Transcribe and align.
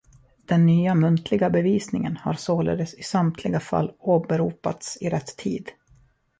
Den 0.47 0.65
nya 0.65 0.95
muntliga 0.95 1.49
bevisningen 1.49 2.17
har 2.17 2.33
således 2.33 2.93
i 2.93 3.03
samtliga 3.03 3.59
fall 3.59 3.91
åberopats 3.99 4.97
i 5.01 5.09
rätt 5.09 5.37
tid. 5.37 5.69